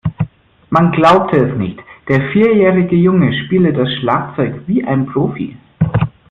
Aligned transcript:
Man 0.71 0.91
glaubte 0.93 1.37
es 1.37 1.55
nicht, 1.59 1.79
der 2.07 2.31
vierjährige 2.31 2.95
Junge 2.95 3.31
spiele 3.45 3.71
das 3.71 3.87
Schlagzeug 3.99 4.63
wie 4.65 4.83
ein 4.83 5.05
Profi. 5.05 5.55